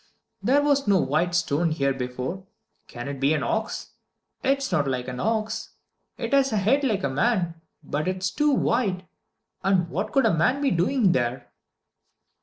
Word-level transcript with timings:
"There 0.41 0.63
was 0.63 0.87
no 0.87 0.97
white 0.99 1.35
stone 1.35 1.69
here 1.69 1.93
before. 1.93 2.47
Can 2.87 3.07
it 3.07 3.19
be 3.19 3.35
an 3.35 3.43
ox? 3.43 3.91
It's 4.41 4.71
not 4.71 4.87
like 4.87 5.07
an 5.07 5.19
ox. 5.19 5.75
It 6.17 6.33
has 6.33 6.51
a 6.51 6.57
head 6.57 6.83
like 6.83 7.03
a 7.03 7.07
man, 7.07 7.61
but 7.83 8.07
it's 8.07 8.31
too 8.31 8.49
white; 8.49 9.07
and 9.63 9.89
what 9.91 10.11
could 10.11 10.25
a 10.25 10.33
man 10.33 10.59
be 10.59 10.71
doing 10.71 11.11
there?" 11.11 11.51